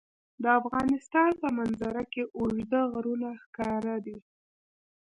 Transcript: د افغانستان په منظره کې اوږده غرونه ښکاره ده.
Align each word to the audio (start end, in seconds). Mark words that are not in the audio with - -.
د 0.43 0.45
افغانستان 0.59 1.31
په 1.41 1.47
منظره 1.57 2.03
کې 2.13 2.23
اوږده 2.37 2.81
غرونه 2.93 3.27
ښکاره 3.43 3.95
ده. 4.05 4.17